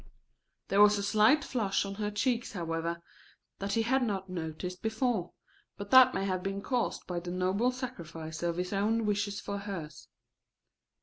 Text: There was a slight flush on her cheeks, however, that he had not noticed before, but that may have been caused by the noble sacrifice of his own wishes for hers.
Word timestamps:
There 0.69 0.81
was 0.81 0.97
a 0.97 1.03
slight 1.03 1.43
flush 1.43 1.85
on 1.85 1.93
her 2.01 2.09
cheeks, 2.09 2.53
however, 2.53 3.03
that 3.59 3.73
he 3.73 3.83
had 3.83 4.01
not 4.01 4.31
noticed 4.31 4.81
before, 4.81 5.31
but 5.77 5.91
that 5.91 6.15
may 6.15 6.25
have 6.25 6.41
been 6.41 6.63
caused 6.63 7.05
by 7.05 7.19
the 7.19 7.29
noble 7.29 7.71
sacrifice 7.71 8.41
of 8.41 8.57
his 8.57 8.73
own 8.73 9.05
wishes 9.05 9.39
for 9.39 9.59
hers. 9.59 10.07